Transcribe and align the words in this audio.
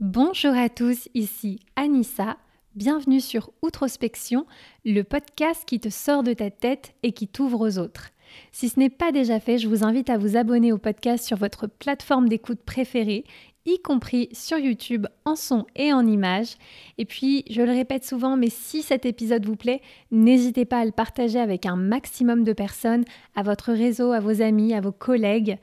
Bonjour 0.00 0.56
à 0.56 0.70
tous, 0.70 1.10
ici 1.12 1.60
Anissa. 1.76 2.38
Bienvenue 2.74 3.20
sur 3.20 3.52
Outrospection, 3.60 4.46
le 4.86 5.02
podcast 5.02 5.64
qui 5.66 5.78
te 5.78 5.90
sort 5.90 6.22
de 6.22 6.32
ta 6.32 6.50
tête 6.50 6.94
et 7.02 7.12
qui 7.12 7.28
t'ouvre 7.28 7.60
aux 7.60 7.76
autres. 7.76 8.08
Si 8.50 8.70
ce 8.70 8.78
n'est 8.78 8.88
pas 8.88 9.12
déjà 9.12 9.40
fait, 9.40 9.58
je 9.58 9.68
vous 9.68 9.84
invite 9.84 10.08
à 10.08 10.16
vous 10.16 10.38
abonner 10.38 10.72
au 10.72 10.78
podcast 10.78 11.26
sur 11.26 11.36
votre 11.36 11.66
plateforme 11.66 12.30
d'écoute 12.30 12.62
préférée 12.64 13.26
y 13.66 13.78
compris 13.80 14.28
sur 14.32 14.58
YouTube 14.58 15.06
en 15.24 15.36
son 15.36 15.66
et 15.76 15.92
en 15.92 16.06
image. 16.06 16.56
Et 16.98 17.04
puis, 17.04 17.44
je 17.50 17.62
le 17.62 17.72
répète 17.72 18.04
souvent, 18.04 18.36
mais 18.36 18.48
si 18.48 18.82
cet 18.82 19.04
épisode 19.04 19.44
vous 19.44 19.56
plaît, 19.56 19.82
n'hésitez 20.10 20.64
pas 20.64 20.80
à 20.80 20.84
le 20.84 20.92
partager 20.92 21.38
avec 21.38 21.66
un 21.66 21.76
maximum 21.76 22.44
de 22.44 22.52
personnes, 22.52 23.04
à 23.36 23.42
votre 23.42 23.72
réseau, 23.72 24.12
à 24.12 24.20
vos 24.20 24.42
amis, 24.42 24.74
à 24.74 24.80
vos 24.80 24.92
collègues. 24.92 25.58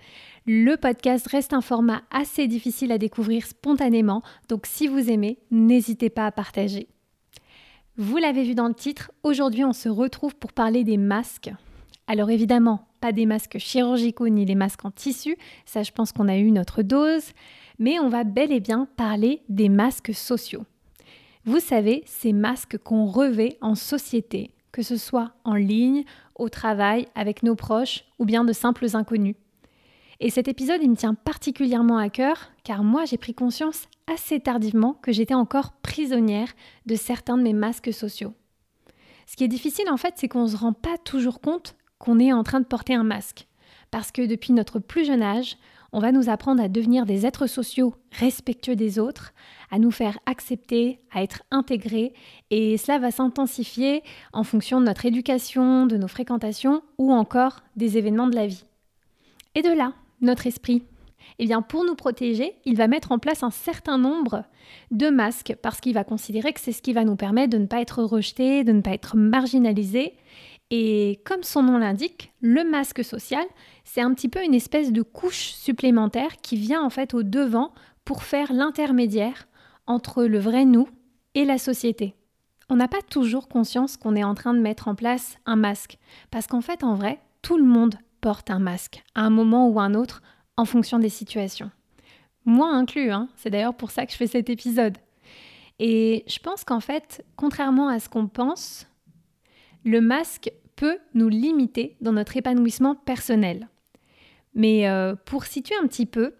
Le 0.49 0.77
podcast 0.77 1.27
reste 1.27 1.51
un 1.51 1.59
format 1.59 2.03
assez 2.09 2.47
difficile 2.47 2.93
à 2.93 2.97
découvrir 2.97 3.45
spontanément, 3.45 4.21
donc 4.47 4.65
si 4.65 4.87
vous 4.87 5.09
aimez, 5.09 5.39
n'hésitez 5.51 6.09
pas 6.09 6.25
à 6.25 6.31
partager. 6.31 6.87
Vous 7.97 8.15
l'avez 8.15 8.43
vu 8.43 8.55
dans 8.55 8.69
le 8.69 8.73
titre, 8.73 9.11
aujourd'hui 9.23 9.65
on 9.65 9.73
se 9.73 9.89
retrouve 9.89 10.37
pour 10.37 10.53
parler 10.53 10.85
des 10.85 10.95
masques. 10.95 11.51
Alors 12.07 12.29
évidemment, 12.29 12.87
pas 13.01 13.11
des 13.11 13.25
masques 13.25 13.57
chirurgicaux 13.57 14.29
ni 14.29 14.45
les 14.45 14.55
masques 14.55 14.85
en 14.85 14.91
tissu, 14.91 15.35
ça 15.65 15.83
je 15.83 15.91
pense 15.91 16.13
qu'on 16.13 16.29
a 16.29 16.37
eu 16.37 16.51
notre 16.51 16.81
dose, 16.81 17.33
mais 17.77 17.99
on 17.99 18.07
va 18.07 18.23
bel 18.23 18.53
et 18.53 18.61
bien 18.61 18.87
parler 18.95 19.41
des 19.49 19.67
masques 19.67 20.13
sociaux. 20.13 20.63
Vous 21.43 21.59
savez, 21.59 22.03
ces 22.05 22.31
masques 22.31 22.77
qu'on 22.77 23.05
revêt 23.05 23.57
en 23.59 23.75
société, 23.75 24.51
que 24.71 24.81
ce 24.81 24.95
soit 24.95 25.33
en 25.43 25.55
ligne, 25.55 26.05
au 26.35 26.47
travail, 26.47 27.09
avec 27.15 27.43
nos 27.43 27.55
proches 27.55 28.05
ou 28.17 28.23
bien 28.23 28.45
de 28.45 28.53
simples 28.53 28.95
inconnus. 28.95 29.35
Et 30.19 30.31
cet 30.31 30.47
épisode, 30.47 30.81
il 30.81 30.89
me 30.89 30.95
tient 30.95 31.13
particulièrement 31.13 31.97
à 31.97 32.09
cœur 32.09 32.51
car 32.63 32.83
moi, 32.83 33.05
j'ai 33.05 33.17
pris 33.17 33.35
conscience 33.35 33.87
assez 34.07 34.39
tardivement 34.39 34.93
que 34.93 35.11
j'étais 35.11 35.35
encore 35.35 35.73
prisonnière 35.83 36.49
de 36.85 36.95
certains 36.95 37.37
de 37.37 37.43
mes 37.43 37.53
masques 37.53 37.93
sociaux. 37.93 38.33
Ce 39.27 39.35
qui 39.35 39.43
est 39.43 39.49
difficile 39.49 39.89
en 39.91 39.97
fait, 39.97 40.15
c'est 40.17 40.27
qu'on 40.27 40.43
ne 40.43 40.47
se 40.47 40.57
rend 40.57 40.73
pas 40.73 40.97
toujours 40.97 41.39
compte 41.39 41.75
qu'on 41.99 42.19
est 42.19 42.33
en 42.33 42.43
train 42.43 42.59
de 42.59 42.65
porter 42.65 42.95
un 42.95 43.03
masque. 43.03 43.47
Parce 43.91 44.11
que 44.11 44.25
depuis 44.25 44.53
notre 44.53 44.79
plus 44.79 45.05
jeune 45.05 45.21
âge, 45.21 45.57
on 45.93 45.99
va 45.99 46.11
nous 46.11 46.29
apprendre 46.29 46.61
à 46.61 46.67
devenir 46.67 47.05
des 47.05 47.25
êtres 47.25 47.47
sociaux 47.47 47.95
respectueux 48.11 48.75
des 48.75 48.99
autres, 48.99 49.33
à 49.71 49.79
nous 49.79 49.91
faire 49.91 50.19
accepter, 50.25 50.99
à 51.11 51.23
être 51.23 51.43
intégrés, 51.51 52.13
et 52.49 52.77
cela 52.77 52.99
va 52.99 53.11
s'intensifier 53.11 54.03
en 54.33 54.43
fonction 54.43 54.81
de 54.81 54.85
notre 54.85 55.05
éducation, 55.05 55.85
de 55.85 55.97
nos 55.97 56.07
fréquentations 56.07 56.81
ou 56.97 57.13
encore 57.13 57.61
des 57.75 57.97
événements 57.97 58.27
de 58.27 58.35
la 58.35 58.47
vie. 58.47 58.65
Et 59.55 59.61
de 59.61 59.69
là, 59.69 59.93
notre 60.21 60.47
esprit. 60.47 60.83
Eh 61.39 61.45
bien, 61.45 61.61
pour 61.61 61.83
nous 61.83 61.95
protéger, 61.95 62.53
il 62.65 62.77
va 62.77 62.87
mettre 62.87 63.11
en 63.11 63.19
place 63.19 63.43
un 63.43 63.51
certain 63.51 63.97
nombre 63.97 64.43
de 64.91 65.09
masques 65.09 65.55
parce 65.61 65.81
qu'il 65.81 65.93
va 65.93 66.03
considérer 66.03 66.53
que 66.53 66.59
c'est 66.59 66.71
ce 66.71 66.81
qui 66.81 66.93
va 66.93 67.03
nous 67.03 67.15
permettre 67.15 67.51
de 67.51 67.57
ne 67.57 67.65
pas 67.65 67.81
être 67.81 68.03
rejeté, 68.03 68.63
de 68.63 68.71
ne 68.71 68.81
pas 68.81 68.91
être 68.91 69.17
marginalisé 69.17 70.13
et 70.69 71.21
comme 71.23 71.43
son 71.43 71.63
nom 71.63 71.77
l'indique, 71.77 72.33
le 72.41 72.63
masque 72.63 73.03
social, 73.03 73.45
c'est 73.85 74.01
un 74.01 74.13
petit 74.13 74.27
peu 74.27 74.43
une 74.43 74.53
espèce 74.53 74.91
de 74.91 75.01
couche 75.01 75.53
supplémentaire 75.53 76.37
qui 76.41 76.57
vient 76.57 76.83
en 76.83 76.89
fait 76.89 77.13
au 77.13 77.23
devant 77.23 77.73
pour 78.03 78.23
faire 78.23 78.51
l'intermédiaire 78.51 79.47
entre 79.85 80.25
le 80.25 80.39
vrai 80.39 80.65
nous 80.65 80.89
et 81.35 81.45
la 81.45 81.57
société. 81.57 82.15
On 82.69 82.75
n'a 82.75 82.89
pas 82.89 83.01
toujours 83.01 83.47
conscience 83.47 83.95
qu'on 83.95 84.15
est 84.15 84.25
en 84.25 84.35
train 84.35 84.53
de 84.53 84.59
mettre 84.59 84.89
en 84.89 84.95
place 84.95 85.37
un 85.45 85.55
masque, 85.55 85.97
parce 86.31 86.47
qu'en 86.47 86.59
fait, 86.59 86.83
en 86.83 86.95
vrai, 86.95 87.21
tout 87.41 87.57
le 87.57 87.63
monde 87.63 87.95
porte 88.21 88.49
un 88.51 88.59
masque, 88.59 89.03
à 89.15 89.21
un 89.21 89.29
moment 89.29 89.67
ou 89.69 89.79
un 89.79 89.93
autre, 89.93 90.21
en 90.57 90.65
fonction 90.65 90.99
des 90.99 91.09
situations. 91.09 91.71
Moi 92.45 92.69
inclus, 92.69 93.11
hein 93.11 93.29
c'est 93.35 93.49
d'ailleurs 93.49 93.75
pour 93.75 93.91
ça 93.91 94.05
que 94.05 94.11
je 94.11 94.17
fais 94.17 94.27
cet 94.27 94.49
épisode. 94.49 94.97
Et 95.79 96.23
je 96.27 96.39
pense 96.39 96.63
qu'en 96.63 96.79
fait, 96.79 97.23
contrairement 97.35 97.89
à 97.89 97.99
ce 97.99 98.09
qu'on 98.09 98.27
pense, 98.27 98.87
le 99.85 100.01
masque 100.01 100.51
peut 100.75 100.97
nous 101.13 101.29
limiter 101.29 101.97
dans 102.01 102.13
notre 102.13 102.37
épanouissement 102.37 102.95
personnel. 102.95 103.67
Mais 104.53 104.87
euh, 104.87 105.15
pour 105.25 105.45
situer 105.45 105.75
un 105.81 105.87
petit 105.87 106.05
peu, 106.05 106.33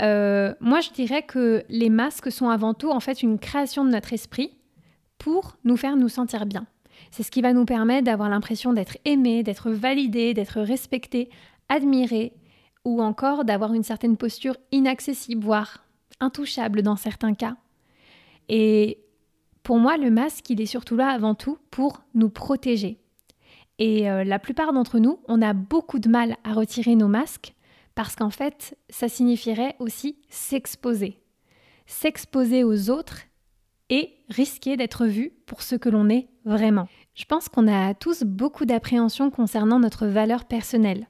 euh, 0.00 0.54
moi 0.60 0.80
je 0.80 0.90
dirais 0.90 1.22
que 1.22 1.64
les 1.68 1.90
masques 1.90 2.30
sont 2.30 2.48
avant 2.48 2.74
tout 2.74 2.90
en 2.90 3.00
fait 3.00 3.22
une 3.22 3.38
création 3.38 3.84
de 3.84 3.90
notre 3.90 4.12
esprit 4.12 4.56
pour 5.18 5.56
nous 5.64 5.76
faire 5.76 5.96
nous 5.96 6.08
sentir 6.08 6.46
bien. 6.46 6.66
C'est 7.10 7.22
ce 7.22 7.30
qui 7.30 7.42
va 7.42 7.52
nous 7.52 7.64
permettre 7.64 8.04
d'avoir 8.04 8.28
l'impression 8.28 8.72
d'être 8.72 8.98
aimé, 9.04 9.42
d'être 9.42 9.70
validé, 9.70 10.34
d'être 10.34 10.60
respecté, 10.60 11.30
admiré, 11.68 12.32
ou 12.84 13.02
encore 13.02 13.44
d'avoir 13.44 13.74
une 13.74 13.82
certaine 13.82 14.16
posture 14.16 14.56
inaccessible, 14.70 15.44
voire 15.44 15.84
intouchable 16.20 16.82
dans 16.82 16.96
certains 16.96 17.34
cas. 17.34 17.56
Et 18.48 19.00
pour 19.62 19.78
moi, 19.78 19.96
le 19.96 20.10
masque, 20.10 20.48
il 20.50 20.60
est 20.60 20.66
surtout 20.66 20.96
là 20.96 21.08
avant 21.08 21.34
tout 21.34 21.58
pour 21.70 22.02
nous 22.14 22.28
protéger. 22.28 23.00
Et 23.78 24.08
euh, 24.08 24.24
la 24.24 24.38
plupart 24.38 24.72
d'entre 24.72 24.98
nous, 24.98 25.18
on 25.26 25.42
a 25.42 25.52
beaucoup 25.52 25.98
de 25.98 26.08
mal 26.08 26.36
à 26.44 26.54
retirer 26.54 26.94
nos 26.94 27.08
masques 27.08 27.54
parce 27.94 28.14
qu'en 28.14 28.30
fait, 28.30 28.78
ça 28.90 29.08
signifierait 29.08 29.74
aussi 29.78 30.18
s'exposer. 30.28 31.18
S'exposer 31.86 32.62
aux 32.62 32.90
autres 32.90 33.22
et 33.90 34.14
risquer 34.28 34.76
d'être 34.76 35.06
vu 35.06 35.32
pour 35.46 35.62
ce 35.62 35.74
que 35.74 35.88
l'on 35.88 36.08
est 36.08 36.28
vraiment. 36.46 36.88
Je 37.14 37.26
pense 37.26 37.50
qu'on 37.50 37.68
a 37.68 37.92
tous 37.92 38.22
beaucoup 38.22 38.64
d'appréhension 38.64 39.30
concernant 39.30 39.78
notre 39.78 40.06
valeur 40.06 40.46
personnelle, 40.46 41.08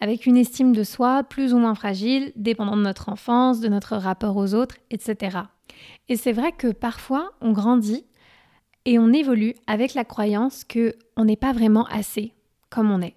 avec 0.00 0.26
une 0.26 0.36
estime 0.36 0.74
de 0.74 0.82
soi 0.82 1.22
plus 1.22 1.54
ou 1.54 1.58
moins 1.58 1.76
fragile, 1.76 2.32
dépendant 2.34 2.76
de 2.76 2.82
notre 2.82 3.08
enfance, 3.08 3.60
de 3.60 3.68
notre 3.68 3.96
rapport 3.96 4.36
aux 4.36 4.54
autres, 4.54 4.76
etc. 4.90 5.38
Et 6.08 6.16
c'est 6.16 6.32
vrai 6.32 6.50
que 6.50 6.72
parfois 6.72 7.30
on 7.40 7.52
grandit 7.52 8.04
et 8.84 8.98
on 8.98 9.12
évolue 9.12 9.54
avec 9.68 9.94
la 9.94 10.04
croyance 10.04 10.64
que 10.64 10.96
on 11.16 11.24
n'est 11.24 11.36
pas 11.36 11.52
vraiment 11.52 11.86
assez 11.86 12.32
comme 12.70 12.90
on 12.90 13.02
est. 13.02 13.14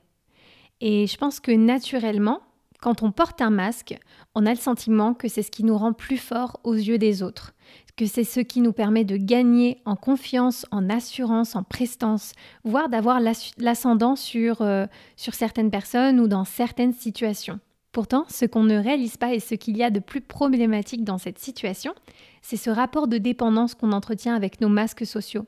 Et 0.81 1.07
je 1.07 1.17
pense 1.17 1.39
que 1.39 1.51
naturellement, 1.51 2.41
quand 2.81 3.01
on 3.01 3.11
porte 3.11 3.41
un 3.41 3.49
masque, 3.49 3.97
on 4.35 4.45
a 4.45 4.51
le 4.51 4.59
sentiment 4.59 5.13
que 5.13 5.27
c'est 5.27 5.41
ce 5.41 5.49
qui 5.49 5.63
nous 5.63 5.77
rend 5.77 5.93
plus 5.93 6.17
forts 6.17 6.59
aux 6.63 6.73
yeux 6.73 6.97
des 6.97 7.23
autres, 7.23 7.54
que 7.95 8.05
c'est 8.05 8.23
ce 8.23 8.39
qui 8.39 8.61
nous 8.61 8.73
permet 8.73 9.05
de 9.05 9.17
gagner 9.17 9.81
en 9.85 9.95
confiance, 9.95 10.65
en 10.71 10.89
assurance, 10.89 11.55
en 11.55 11.63
prestance, 11.63 12.33
voire 12.63 12.89
d'avoir 12.89 13.19
l'ascendant 13.57 14.15
sur, 14.15 14.61
euh, 14.61 14.85
sur 15.15 15.33
certaines 15.33 15.71
personnes 15.71 16.19
ou 16.19 16.27
dans 16.27 16.43
certaines 16.43 16.93
situations. 16.93 17.59
Pourtant, 17.93 18.25
ce 18.27 18.45
qu'on 18.45 18.63
ne 18.63 18.77
réalise 18.77 19.15
pas 19.15 19.33
et 19.33 19.39
ce 19.39 19.55
qu'il 19.55 19.77
y 19.77 19.83
a 19.83 19.89
de 19.89 20.01
plus 20.01 20.19
problématique 20.19 21.05
dans 21.05 21.17
cette 21.17 21.39
situation, 21.39 21.93
c'est 22.41 22.57
ce 22.57 22.69
rapport 22.69 23.07
de 23.07 23.17
dépendance 23.17 23.73
qu'on 23.73 23.93
entretient 23.93 24.35
avec 24.35 24.59
nos 24.59 24.67
masques 24.67 25.05
sociaux. 25.05 25.45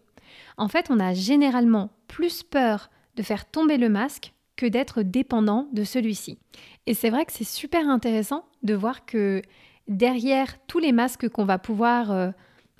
En 0.55 0.69
fait, 0.69 0.87
on 0.89 0.99
a 0.99 1.13
généralement 1.13 1.89
plus 2.07 2.43
peur 2.43 2.89
de 3.17 3.23
faire 3.23 3.45
tomber 3.45 3.77
le 3.77 3.89
masque 3.89 4.31
que 4.55 4.65
d'être 4.65 5.01
dépendant 5.01 5.67
de 5.73 5.83
celui-ci. 5.83 6.39
Et 6.85 6.93
c'est 6.93 7.09
vrai 7.09 7.25
que 7.25 7.33
c'est 7.33 7.43
super 7.43 7.89
intéressant 7.89 8.45
de 8.63 8.73
voir 8.73 9.05
que 9.05 9.41
derrière 9.87 10.55
tous 10.67 10.79
les 10.79 10.91
masques 10.91 11.29
qu'on 11.29 11.45
va 11.45 11.59
pouvoir 11.59 12.11
euh, 12.11 12.29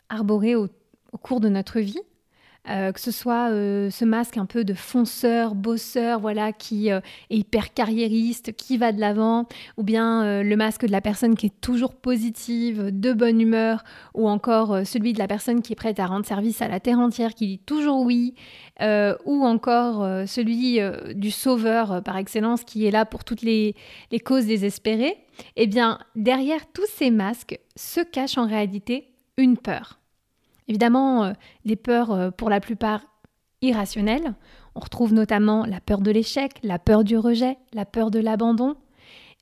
arborer 0.10 0.56
au, 0.56 0.68
cours 1.22 1.40
de 1.40 1.50
notre 1.50 1.80
vie, 1.80 2.00
euh, 2.70 2.92
que 2.92 3.00
ce 3.00 3.12
soit 3.12 3.50
euh, 3.50 3.90
ce 3.90 4.06
masque 4.06 4.38
un 4.38 4.46
peu 4.46 4.64
de 4.64 4.76
fonceur, 4.76 5.56
bosseur, 5.56 6.20
voilà, 6.20 6.52
qui 6.54 6.90
est 6.90 7.02
hyper 7.32 7.74
carriériste, 7.74 8.56
qui 8.56 8.78
va 8.78 8.92
de 8.92 9.00
l'avant, 9.00 9.48
ou 9.78 9.84
bien 9.84 10.44
le 10.44 10.56
masque 10.56 10.86
de 10.86 10.92
la 10.92 11.02
personne 11.02 11.36
qui 11.36 11.48
est 11.48 11.62
toujours 11.62 11.96
positive, 11.96 12.90
de 12.92 13.14
bonne 13.14 13.42
humeur, 13.42 13.84
ou 14.14 14.30
encore 14.30 14.86
celui 14.86 15.14
de 15.14 15.20
la 15.20 15.28
personne 15.28 15.62
qui 15.62 15.74
est 15.74 15.78
prête 15.78 16.00
à 16.00 16.06
rendre 16.06 16.26
service 16.26 16.62
à 16.62 16.68
la 16.68 16.80
terre 16.80 17.00
entière, 17.00 17.34
qui 17.34 17.48
dit 17.48 17.60
toujours 17.60 18.02
oui, 18.02 18.36
ou 18.82 19.44
encore 19.44 20.28
celui 20.28 20.80
du 21.16 21.32
sauveur 21.32 22.04
par 22.04 22.18
excellence, 22.18 22.64
qui 22.64 22.86
est 22.86 22.92
là 22.92 23.06
pour 23.06 23.24
toutes 23.24 23.42
les 23.42 23.76
causes 24.24 24.46
désespérées. 24.46 25.18
Eh 25.56 25.68
bien, 25.68 26.00
derrière 26.16 26.72
tous 26.72 26.88
ces 26.88 27.12
masques 27.12 27.60
se 27.76 28.02
cache 28.02 28.38
en 28.38 28.48
réalité 28.48 29.14
une 29.38 29.58
peur. 29.58 30.00
Évidemment, 30.68 31.24
euh, 31.24 31.34
des 31.66 31.76
peurs 31.76 32.12
euh, 32.12 32.32
pour 32.32 32.50
la 32.50 32.60
plupart 32.60 33.02
irrationnelles. 33.62 34.36
On 34.76 34.80
retrouve 34.80 35.14
notamment 35.14 35.66
la 35.66 35.80
peur 35.80 36.02
de 36.02 36.12
l'échec, 36.12 36.54
la 36.64 36.80
peur 36.80 37.04
du 37.04 37.18
rejet, 37.18 37.58
la 37.74 37.86
peur 37.86 38.12
de 38.12 38.20
l'abandon. 38.20 38.76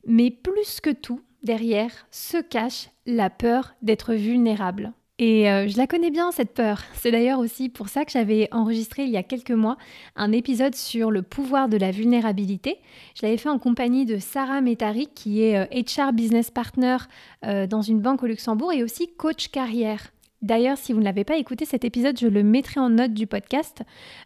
Mais 0.06 0.32
plus 0.32 0.80
que 0.82 0.92
tout, 0.92 1.22
derrière 1.44 2.08
se 2.12 2.42
cache 2.42 2.90
la 3.06 3.30
peur 3.30 3.74
d'être 3.82 4.14
vulnérable. 4.14 4.94
Et 5.18 5.50
euh, 5.50 5.68
je 5.70 5.78
la 5.78 5.88
connais 5.88 6.12
bien, 6.12 6.32
cette 6.32 6.54
peur. 6.54 6.82
C'est 6.94 7.12
d'ailleurs 7.12 7.40
aussi 7.40 7.70
pour 7.70 7.88
ça 7.88 8.04
que 8.04 8.12
j'avais 8.12 8.50
enregistré 8.52 9.06
il 9.06 9.12
y 9.12 9.18
a 9.18 9.24
quelques 9.24 9.52
mois 9.52 9.78
un 10.18 10.34
épisode 10.34 10.76
sur 10.76 11.10
le 11.10 11.22
pouvoir 11.22 11.70
de 11.70 11.78
la 11.78 11.92
vulnérabilité. 11.92 12.80
Je 13.16 13.26
l'avais 13.26 13.38
fait 13.38 13.50
en 13.50 13.60
compagnie 13.60 14.06
de 14.06 14.18
Sarah 14.18 14.60
Metari, 14.60 15.08
qui 15.16 15.42
est 15.42 15.70
HR 15.74 16.12
Business 16.12 16.52
Partner 16.52 16.98
dans 17.44 17.82
une 17.82 18.02
banque 18.02 18.24
au 18.24 18.28
Luxembourg 18.28 18.74
et 18.74 18.84
aussi 18.84 19.08
coach 19.08 19.48
carrière. 19.48 20.12
D'ailleurs, 20.46 20.78
si 20.78 20.94
vous 20.94 21.00
ne 21.00 21.06
l'avez 21.06 21.24
pas 21.24 21.38
écouté 21.38 21.66
cet 21.66 21.86
épisode, 21.86 22.20
je 22.20 22.28
le 22.28 22.44
mettrai 22.44 22.80
en 22.80 22.92
note 22.92 23.16
du 23.16 23.26
podcast 23.26 23.82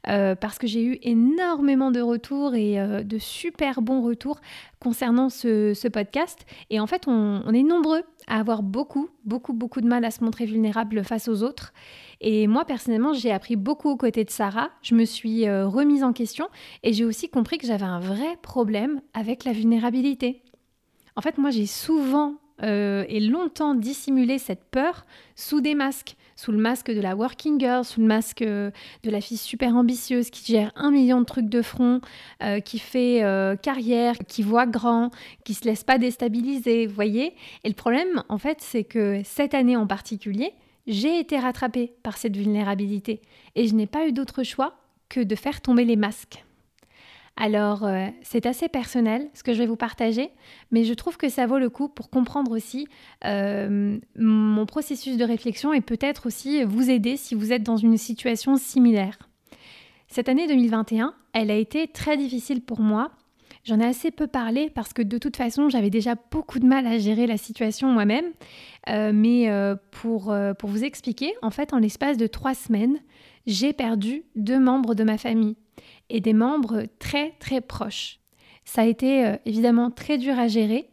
euh, 0.10 0.36
parce 0.36 0.58
que 0.58 0.68
j'ai 0.68 0.84
eu 0.84 1.00
énormément 1.02 1.92
de 1.92 2.02
retours 2.02 2.56
et 2.56 2.78
euh, 2.78 3.04
de 3.04 3.18
super 3.18 3.82
bons 3.82 4.02
retours 4.02 4.42
concernant 4.82 5.30
ce, 5.30 5.88
podcast. 5.88 6.46
Et 6.70 6.82
en 6.82 6.88
fait, 6.88 7.08
on, 7.08 7.54
est 7.54 7.64
nombreux 7.64 8.04
à 8.28 8.38
avoir 8.38 8.64
beaucoup, 8.64 9.08
beaucoup, 9.24 9.54
beaucoup 9.54 9.80
de 9.80 9.88
mal 9.88 10.04
à 10.04 10.12
se 10.12 10.22
montrer 10.22 10.46
vulnérable 10.46 11.06
face 11.06 11.30
aux 11.30 11.42
autres. 11.42 11.72
Et 12.20 12.48
moi, 12.48 12.66
personnellement, 12.66 13.14
j'ai 13.14 13.32
appris 13.32 13.56
beaucoup 13.56 13.90
aux 13.90 13.98
côtés 13.98 14.26
de 14.26 14.30
Sarah. 14.30 14.72
Je 14.82 14.96
me 14.96 15.06
suis 15.06 15.48
euh, 15.48 15.68
remise 15.68 16.04
en 16.04 16.12
question 16.12 16.50
et 16.84 16.92
j'ai 16.92 17.06
aussi 17.06 17.30
compris 17.30 17.58
que 17.58 17.66
j'avais 17.66 17.86
un 17.86 18.02
vrai 18.02 18.36
problème 18.42 19.00
avec 19.14 19.46
la 19.46 19.54
vulnérabilité. 19.54 20.44
En 21.16 21.22
fait, 21.22 21.38
moi, 21.38 21.50
j'ai 21.50 21.66
souvent 21.66 22.36
euh, 22.64 23.06
et 23.08 23.20
longtemps 23.20 23.76
dissimulé 23.76 24.38
cette 24.38 24.64
peur 24.66 25.06
sous 25.36 25.62
des 25.62 25.76
masques, 25.76 26.16
sous 26.36 26.52
le 26.52 26.58
masque 26.58 26.92
de 26.92 27.00
la 27.00 27.16
working 27.16 27.60
girl, 27.60 27.84
sous 27.84 28.02
le 28.02 28.08
masque 28.08 28.42
euh, 28.42 28.72
de 29.04 29.10
la 29.10 29.22
fille 29.22 29.38
super 29.38 29.76
ambitieuse 29.76 30.30
qui 30.30 30.52
gère 30.52 30.72
un 30.76 30.92
million 30.92 31.20
de 31.20 31.26
trucs 31.26 31.50
de 31.50 31.62
front, 31.62 32.02
qui 32.66 32.80
fait 32.80 33.22
carrière, 33.62 34.16
qui 34.28 34.44
voit 34.44 34.66
grand, 34.66 35.12
qui 35.44 35.54
se 35.54 35.66
laisse 35.66 35.84
pas 35.84 35.98
déstabiliser, 35.98 36.88
vous 36.88 36.96
voyez. 36.96 37.34
Et 37.64 37.70
le 37.70 37.76
problème, 37.76 38.24
en 38.30 38.38
fait, 38.38 38.58
c'est 38.62 38.84
que 38.84 39.22
cette 39.24 39.54
année 39.54 39.76
en 39.76 39.88
particulier, 39.88 40.54
j'ai 40.88 41.20
été 41.20 41.38
rattrapée 41.38 41.94
par 42.04 42.18
cette 42.18 42.36
vulnérabilité 42.36 43.22
et 43.56 43.68
je 43.68 43.76
n'ai 43.76 43.88
pas 43.88 44.08
eu 44.08 44.12
d'autre 44.12 44.44
choix 44.44 44.76
que 45.08 45.22
de 45.22 45.36
faire 45.36 45.62
tomber 45.62 45.86
les 45.86 45.96
masques. 45.96 46.44
Alors, 47.42 47.86
euh, 47.86 48.08
c'est 48.22 48.46
assez 48.46 48.68
personnel 48.68 49.30
ce 49.34 49.44
que 49.44 49.54
je 49.54 49.60
vais 49.60 49.66
vous 49.66 49.78
partager, 49.78 50.30
mais 50.72 50.84
je 50.84 50.94
trouve 50.94 51.16
que 51.16 51.30
ça 51.30 51.48
vaut 51.48 51.58
le 51.58 51.70
coup 51.70 51.88
pour 51.88 52.10
comprendre 52.10 52.52
aussi 52.52 52.86
euh, 53.24 53.98
mon 54.18 54.66
processus 54.66 55.16
de 55.16 55.24
réflexion 55.24 55.72
et 55.72 55.80
peut-être 55.80 56.28
aussi 56.28 56.66
vous 56.66 56.90
aider 56.90 57.16
si 57.16 57.36
vous 57.36 57.54
êtes 57.54 57.64
dans 57.64 57.78
une 57.78 57.96
situation 57.96 58.58
similaire. 58.58 59.18
Cette 60.10 60.28
année 60.28 60.48
2021, 60.48 61.14
elle 61.32 61.50
a 61.50 61.56
été 61.56 61.88
très 61.88 62.18
difficile 62.18 62.62
pour 62.62 62.82
moi 62.82 63.12
J'en 63.66 63.82
ai 63.82 63.86
assez 63.86 64.10
peu 64.10 64.26
parlé 64.26 64.70
parce 64.70 64.94
que 64.94 65.02
de 65.02 65.18
toute 65.18 65.36
façon, 65.36 65.68
j'avais 65.70 65.90
déjà 65.90 66.16
beaucoup 66.32 66.60
de 66.60 66.66
mal 66.66 66.88
à 66.88 66.98
gérer 66.98 67.28
la 67.28 67.38
situation 67.38 67.90
moi-même. 67.90 68.26
Euh, 68.90 69.12
mais 69.14 69.52
pour, 69.92 70.34
pour 70.58 70.70
vous 70.70 70.84
expliquer, 70.86 71.34
en 71.42 71.52
fait, 71.52 71.74
en 71.74 71.78
l'espace 71.78 72.16
de 72.16 72.26
trois 72.26 72.56
semaines, 72.56 72.98
j'ai 73.46 73.74
perdu 73.74 74.24
deux 74.36 74.60
membres 74.60 74.96
de 74.96 75.04
ma 75.04 75.18
famille 75.18 75.58
et 76.10 76.22
des 76.22 76.34
membres 76.34 76.84
très 77.00 77.32
très 77.40 77.62
proches. 77.62 78.20
Ça 78.66 78.82
a 78.82 78.86
été 78.86 79.36
évidemment 79.46 79.90
très 79.92 80.18
dur 80.18 80.38
à 80.38 80.48
gérer 80.48 80.90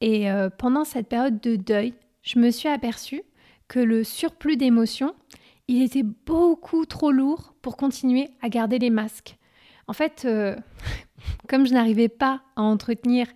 et 0.00 0.26
pendant 0.58 0.84
cette 0.84 1.08
période 1.08 1.40
de 1.40 1.56
deuil, 1.56 1.94
je 2.22 2.38
me 2.38 2.50
suis 2.50 2.68
aperçue 2.68 3.22
que 3.68 3.78
le 3.78 4.02
surplus 4.02 4.56
d'émotions, 4.56 5.14
il 5.68 5.82
était 5.82 6.02
beaucoup 6.02 6.86
trop 6.86 7.12
lourd 7.12 7.54
pour 7.62 7.76
continuer 7.76 8.30
à 8.40 8.48
garder 8.48 8.78
les 8.78 8.90
masques. 8.90 9.36
En 9.86 9.92
fait, 9.92 10.26
comme 11.48 11.66
je 11.66 11.72
n'arrivais 11.72 12.08
pas 12.08 12.42
à 12.56 12.62
entretenir 12.62 13.26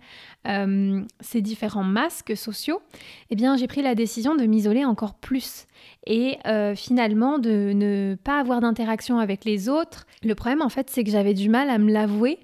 euh, 0.47 1.01
ces 1.19 1.41
différents 1.41 1.83
masques 1.83 2.35
sociaux, 2.35 2.81
eh 3.29 3.35
bien 3.35 3.57
j'ai 3.57 3.67
pris 3.67 3.81
la 3.81 3.95
décision 3.95 4.35
de 4.35 4.45
m'isoler 4.45 4.85
encore 4.85 5.13
plus 5.13 5.67
et 6.05 6.37
euh, 6.47 6.75
finalement 6.75 7.39
de 7.39 7.71
ne 7.73 8.15
pas 8.23 8.39
avoir 8.39 8.61
d'interaction 8.61 9.19
avec 9.19 9.45
les 9.45 9.69
autres. 9.69 10.05
Le 10.23 10.35
problème 10.35 10.61
en 10.61 10.69
fait 10.69 10.89
c'est 10.89 11.03
que 11.03 11.11
j'avais 11.11 11.33
du 11.33 11.49
mal 11.49 11.69
à 11.69 11.77
me 11.77 11.91
l'avouer 11.91 12.39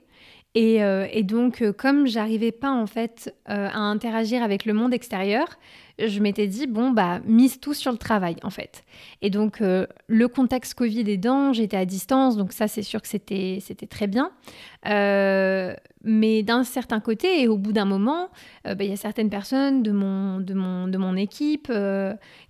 et, 0.55 0.83
euh, 0.83 1.07
donc 1.23 1.63
comme 1.77 2.05
j'arrivais 2.05 2.51
pas 2.51 2.71
en 2.71 2.85
fait 2.85 3.33
à 3.45 3.79
interagir 3.79 4.43
avec 4.43 4.65
le 4.65 4.73
monde 4.73 4.93
extérieur, 4.93 5.47
je 5.99 6.19
m'étais 6.19 6.47
dit, 6.47 6.65
bon, 6.65 6.89
bah, 6.91 7.19
mise 7.25 7.59
tout 7.59 7.73
sur 7.73 7.91
le 7.91 7.97
travail, 7.97 8.35
en 8.43 8.49
fait. 8.49 8.83
Et 9.21 9.29
donc, 9.29 9.61
euh, 9.61 9.85
le 10.07 10.27
contexte 10.27 10.73
Covid 10.73 11.09
aidant, 11.09 11.53
j'étais 11.53 11.77
à 11.77 11.85
distance, 11.85 12.35
donc 12.35 12.51
ça, 12.51 12.67
c'est 12.67 12.81
sûr 12.81 13.01
que 13.01 13.07
c'était, 13.07 13.59
très 13.89 14.07
bien. 14.07 14.31
Euh, 14.87 15.75
mais 16.03 16.41
d'un 16.41 16.63
certain 16.63 16.99
côté, 16.99 17.43
et 17.43 17.47
au 17.47 17.57
bout 17.57 17.73
d'un 17.73 17.85
moment, 17.85 18.29
euh, 18.67 18.73
bah, 18.73 18.83
il 18.83 18.89
y 18.89 18.93
a 18.93 18.97
certaines 18.97 19.29
personnes 19.29 19.83
de 19.83 19.91
mon, 19.91 20.39
de 20.39 20.55
mon, 20.55 20.87
de 20.87 20.97
mon 20.97 21.15
équipe 21.15 21.71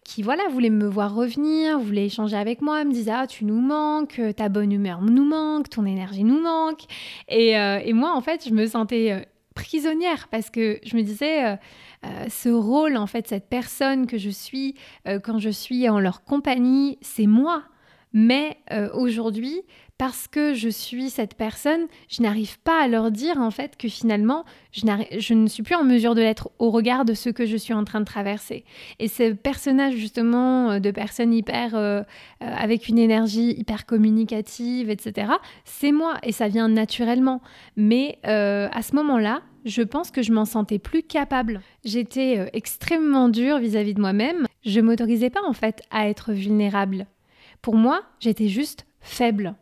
qui, 0.05 0.23
voilà, 0.23 0.43
voulaient 0.49 0.69
me 0.69 0.87
voir 0.87 1.13
revenir, 1.13 1.79
voulaient 1.79 2.05
échanger 2.05 2.37
avec 2.37 2.61
moi, 2.61 2.85
me 2.85 2.93
disaient, 2.93 3.11
ah, 3.13 3.27
tu 3.27 3.43
nous 3.43 3.59
manques, 3.59 4.21
ta 4.37 4.47
bonne 4.47 4.71
humeur 4.71 5.01
nous 5.01 5.25
manque, 5.25 5.69
ton 5.69 5.85
énergie 5.85 6.23
nous 6.23 6.41
manque. 6.41 6.83
Et 7.27 7.93
moi, 7.93 8.15
en 8.15 8.21
fait, 8.21 8.47
je 8.47 8.53
me 8.53 8.67
sentais 8.67 9.27
prisonnière 9.53 10.27
parce 10.29 10.49
que 10.49 10.79
je 10.83 10.95
me 10.95 11.01
disais 11.01 11.57
euh, 12.05 12.29
ce 12.29 12.49
rôle, 12.49 12.97
en 12.97 13.07
fait, 13.07 13.27
cette 13.27 13.47
personne 13.49 14.07
que 14.07 14.17
je 14.17 14.29
suis 14.29 14.75
euh, 15.07 15.19
quand 15.19 15.39
je 15.39 15.49
suis 15.49 15.87
en 15.87 15.99
leur 15.99 16.23
compagnie, 16.23 16.97
c'est 17.01 17.27
moi. 17.27 17.63
Mais 18.11 18.57
euh, 18.71 18.89
aujourd'hui, 18.93 19.61
parce 20.03 20.27
que 20.27 20.53
je 20.53 20.67
suis 20.67 21.09
cette 21.09 21.33
personne, 21.35 21.87
je 22.09 22.21
n'arrive 22.21 22.59
pas 22.59 22.83
à 22.83 22.89
leur 22.89 23.09
dire 23.09 23.37
en 23.37 23.51
fait 23.51 23.77
que 23.77 23.87
finalement, 23.87 24.43
je, 24.73 25.33
ne 25.33 25.47
suis 25.47 25.63
plus 25.63 25.75
en 25.75 25.85
mesure 25.85 26.13
de 26.13 26.19
l'être 26.19 26.51
au 26.59 26.71
regard 26.71 27.05
de 27.05 27.13
ce 27.13 27.29
que 27.29 27.45
je 27.45 27.55
suis 27.55 27.73
en 27.73 27.85
train 27.85 28.01
de 28.01 28.05
traverser. 28.05 28.65
Et 28.99 29.07
ce 29.07 29.31
personnage 29.31 29.93
justement 29.93 30.81
de 30.81 30.91
personne 30.91 31.33
hyper 31.33 32.03
avec 32.41 32.89
une 32.89 32.99
énergie 32.99 33.51
hyper 33.57 33.85
communicative, 33.85 34.89
etc., 34.89 35.31
c'est 35.63 35.93
moi 35.93 36.15
et 36.21 36.33
ça 36.33 36.49
vient 36.49 36.67
naturellement. 36.67 37.41
Mais 37.77 38.19
à 38.25 38.81
ce 38.81 38.95
moment-là, 38.97 39.41
je 39.63 39.83
pense 39.83 40.11
que 40.11 40.21
je 40.21 40.33
m'en 40.33 40.43
sentais 40.43 40.79
plus 40.79 41.03
capable. 41.03 41.61
J'étais 41.85 42.39
euh, 42.39 42.49
extrêmement 42.51 43.29
dure 43.29 43.59
vis-à-vis 43.59 43.93
de 43.93 44.01
moi-même. 44.01 44.47
Je 44.65 44.81
m'autorisais 44.81 45.29
pas 45.29 45.43
en 45.47 45.53
fait 45.53 45.81
à 45.91 46.09
être 46.09 46.33
vulnérable. 46.33 47.07
Pour 47.61 47.75
moi, 47.75 48.01
j'étais 48.19 48.49
juste 48.49 48.85
faible. 48.99 49.55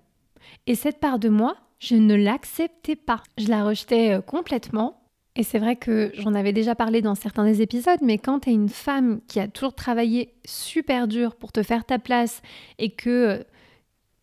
Et 0.68 0.76
cette 0.76 1.00
part 1.00 1.20
de 1.20 1.30
moi, 1.30 1.56
je 1.80 1.96
ne 1.96 2.16
l'acceptais 2.16 2.96
pas. 2.96 3.24
Je 3.38 3.48
la 3.48 3.64
rejetais 3.64 4.14
euh, 4.14 4.22
complètement. 4.22 4.98
Et 5.36 5.44
c'est 5.44 5.60
vrai 5.60 5.78
que 5.78 6.12
j'en 6.16 6.34
avais 6.34 6.52
déjà 6.52 6.76
parlé 6.76 7.02
dans 7.02 7.16
certains 7.16 7.46
des 7.46 7.62
épisodes, 7.62 8.00
mais 8.02 8.18
quand 8.18 8.42
tu 8.42 8.50
es 8.50 8.54
une 8.54 8.68
femme 8.68 9.22
qui 9.28 9.40
a 9.40 9.48
toujours 9.48 9.74
travaillé 9.74 10.34
super 10.46 11.08
dur 11.08 11.36
pour 11.36 11.54
te 11.54 11.64
faire 11.64 11.86
ta 11.86 12.00
place 12.00 12.42
et 12.80 12.90
que 12.90 13.10
euh, 13.10 13.44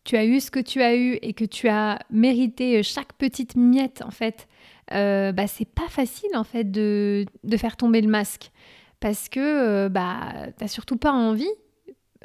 tu 0.03 0.17
as 0.17 0.25
eu 0.25 0.39
ce 0.39 0.51
que 0.51 0.59
tu 0.59 0.83
as 0.83 0.95
eu 0.95 1.17
et 1.21 1.33
que 1.33 1.45
tu 1.45 1.67
as 1.67 1.99
mérité 2.11 2.83
chaque 2.83 3.13
petite 3.13 3.55
miette 3.55 4.03
en 4.05 4.11
fait 4.11 4.47
euh, 4.93 5.31
bah, 5.31 5.47
c'est 5.47 5.69
pas 5.69 5.87
facile 5.87 6.35
en 6.35 6.43
fait 6.43 6.69
de, 6.71 7.25
faire 7.57 7.77
tomber 7.77 8.01
le 8.01 8.09
masque 8.09 8.51
parce 8.99 9.29
que 9.29 9.39
euh, 9.39 9.89
bah, 9.89 10.47
t'as 10.57 10.67
surtout 10.67 10.97
pas 10.97 11.11
envie 11.11 11.51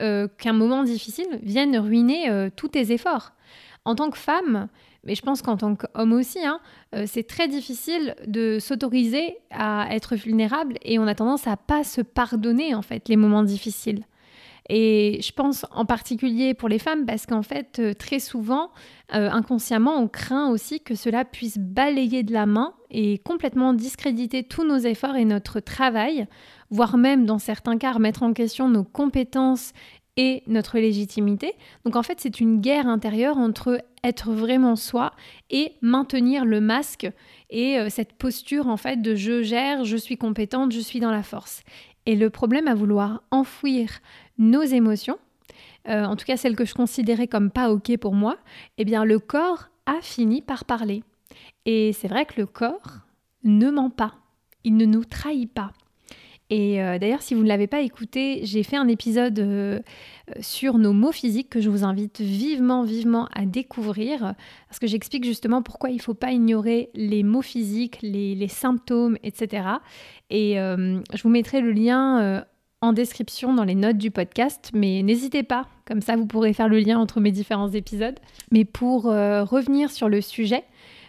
euh, 0.00 0.28
qu'un 0.38 0.54
moment 0.54 0.82
difficile 0.82 1.26
vienne 1.42 1.76
ruiner 1.76 2.48
tous 2.56 2.68
tes 2.68 2.92
efforts. 2.92 3.32
En 3.84 3.94
tant 3.94 4.10
que 4.10 4.16
femme, 4.18 4.68
mais 5.04 5.14
je 5.14 5.22
pense 5.22 5.42
qu'en 5.42 5.56
tant 5.58 5.74
qu'homme 5.74 6.12
aussi, 6.12 6.38
hein, 6.44 6.58
c'est 7.06 7.26
très 7.26 7.48
difficile 7.48 8.14
de 8.26 8.58
s'autoriser 8.58 9.36
à 9.50 9.88
être 9.90 10.16
vulnérable 10.16 10.78
et 10.82 10.98
on 10.98 11.06
a 11.06 11.14
tendance 11.14 11.46
à 11.46 11.58
pas 11.58 11.84
se 11.84 12.00
pardonner 12.00 12.74
en 12.74 12.80
fait 12.80 13.08
les 13.10 13.16
moments 13.16 13.42
difficiles. 13.42 14.04
Et 14.70 15.20
je 15.22 15.32
pense 15.32 15.66
en 15.72 15.84
particulier 15.84 16.54
pour 16.54 16.68
les 16.68 16.78
femmes 16.78 17.04
parce 17.04 17.26
qu'en 17.26 17.42
fait, 17.42 17.78
euh, 17.78 17.92
très 17.92 18.18
souvent, 18.18 18.70
euh, 19.14 19.28
inconsciemment, 19.30 19.98
on 19.98 20.08
craint 20.08 20.48
aussi 20.48 20.80
que 20.80 20.94
cela 20.94 21.26
puisse 21.26 21.58
balayer 21.58 22.22
de 22.22 22.32
la 22.32 22.46
main 22.46 22.72
et 22.90 23.18
complètement 23.18 23.74
discréditer 23.74 24.42
tous 24.42 24.64
nos 24.64 24.78
efforts 24.78 25.16
et 25.16 25.26
notre 25.26 25.60
travail, 25.60 26.26
voire 26.70 26.96
même 26.96 27.26
dans 27.26 27.38
certains 27.38 27.76
cas 27.76 27.98
mettre 27.98 28.22
en 28.22 28.32
question 28.32 28.68
nos 28.70 28.84
compétences 28.84 29.72
et 30.16 30.42
notre 30.46 30.78
légitimité. 30.78 31.54
Donc 31.84 31.96
en 31.96 32.02
fait, 32.02 32.20
c'est 32.20 32.40
une 32.40 32.60
guerre 32.60 32.86
intérieure 32.86 33.38
entre 33.38 33.80
être 34.02 34.30
vraiment 34.30 34.76
soi 34.76 35.12
et 35.50 35.72
maintenir 35.80 36.44
le 36.44 36.60
masque 36.60 37.10
et 37.50 37.78
euh, 37.78 37.88
cette 37.88 38.12
posture 38.12 38.68
en 38.68 38.76
fait 38.76 39.00
de 39.00 39.14
je 39.14 39.42
gère, 39.42 39.84
je 39.84 39.96
suis 39.96 40.16
compétente, 40.16 40.72
je 40.72 40.80
suis 40.80 41.00
dans 41.00 41.10
la 41.10 41.22
force. 41.22 41.62
Et 42.06 42.16
le 42.16 42.30
problème 42.30 42.68
à 42.68 42.74
vouloir 42.74 43.22
enfouir 43.30 44.00
nos 44.38 44.62
émotions, 44.62 45.18
euh, 45.88 46.04
en 46.04 46.16
tout 46.16 46.26
cas 46.26 46.36
celles 46.36 46.56
que 46.56 46.64
je 46.64 46.74
considérais 46.74 47.28
comme 47.28 47.50
pas 47.50 47.70
ok 47.70 47.96
pour 47.96 48.14
moi, 48.14 48.36
eh 48.78 48.84
bien 48.84 49.04
le 49.04 49.18
corps 49.18 49.68
a 49.86 50.00
fini 50.00 50.42
par 50.42 50.64
parler. 50.64 51.02
Et 51.66 51.92
c'est 51.92 52.08
vrai 52.08 52.26
que 52.26 52.40
le 52.40 52.46
corps 52.46 52.98
ne 53.42 53.70
ment 53.70 53.90
pas, 53.90 54.14
il 54.64 54.76
ne 54.76 54.84
nous 54.84 55.04
trahit 55.04 55.52
pas. 55.52 55.72
Et 56.50 56.82
euh, 56.82 56.98
d'ailleurs, 56.98 57.22
si 57.22 57.34
vous 57.34 57.42
ne 57.42 57.48
l'avez 57.48 57.66
pas 57.66 57.80
écouté, 57.80 58.40
j'ai 58.42 58.62
fait 58.62 58.76
un 58.76 58.88
épisode 58.88 59.38
euh, 59.38 59.80
sur 60.40 60.78
nos 60.78 60.92
mots 60.92 61.12
physiques 61.12 61.48
que 61.48 61.60
je 61.60 61.70
vous 61.70 61.84
invite 61.84 62.20
vivement, 62.20 62.84
vivement 62.84 63.28
à 63.34 63.46
découvrir, 63.46 64.34
parce 64.68 64.78
que 64.78 64.86
j'explique 64.86 65.24
justement 65.24 65.62
pourquoi 65.62 65.90
il 65.90 65.96
ne 65.96 66.02
faut 66.02 66.14
pas 66.14 66.32
ignorer 66.32 66.90
les 66.94 67.22
mots 67.22 67.42
physiques, 67.42 67.98
les, 68.02 68.48
symptômes, 68.48 69.16
etc. 69.22 69.68
Et 70.30 70.54
je 70.56 71.22
vous 71.22 71.28
mettrai 71.30 71.60
le 71.60 71.72
lien 71.72 72.44
en 72.84 72.92
description 72.92 73.54
dans 73.54 73.64
les 73.64 73.74
notes 73.74 73.96
du 73.96 74.10
podcast, 74.10 74.70
mais 74.74 75.02
n'hésitez 75.02 75.42
pas, 75.42 75.66
comme 75.86 76.00
ça 76.00 76.16
vous 76.16 76.26
pourrez 76.26 76.52
faire 76.52 76.68
le 76.68 76.78
lien 76.78 76.98
entre 76.98 77.20
mes 77.20 77.32
différents 77.32 77.70
épisodes. 77.70 78.18
Mais 78.52 78.64
pour 78.64 79.06
euh, 79.06 79.42
revenir 79.42 79.90
sur 79.90 80.08
le 80.08 80.20
sujet, 80.20 80.64